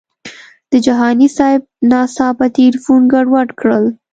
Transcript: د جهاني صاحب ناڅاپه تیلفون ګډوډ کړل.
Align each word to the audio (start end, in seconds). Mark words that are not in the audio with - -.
د 0.71 0.73
جهاني 0.85 1.27
صاحب 1.37 1.61
ناڅاپه 1.89 2.45
تیلفون 2.57 3.01
ګډوډ 3.13 3.49
کړل. 3.59 3.85